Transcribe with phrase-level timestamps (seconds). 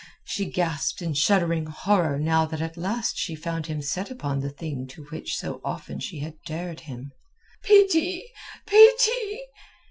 [0.25, 4.49] she gasped in shuddering horror now that at last she found him set upon the
[4.49, 7.11] thing to which so often she had dared him.
[7.61, 8.23] "Pity!
[8.65, 9.41] Pity!"